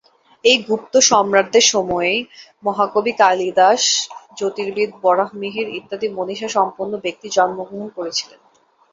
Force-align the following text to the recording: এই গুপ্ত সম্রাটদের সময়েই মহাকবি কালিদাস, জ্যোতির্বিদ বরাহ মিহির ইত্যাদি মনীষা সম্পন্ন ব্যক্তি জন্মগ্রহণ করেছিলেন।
এই 0.45 0.57
গুপ্ত 0.67 0.93
সম্রাটদের 1.09 1.65
সময়েই 1.73 2.19
মহাকবি 2.63 3.13
কালিদাস, 3.19 3.83
জ্যোতির্বিদ 4.37 4.91
বরাহ 5.01 5.29
মিহির 5.33 5.67
ইত্যাদি 5.77 6.07
মনীষা 6.17 6.49
সম্পন্ন 6.57 6.93
ব্যক্তি 6.97 7.27
জন্মগ্রহণ 7.29 7.87
করেছিলেন। 7.97 8.39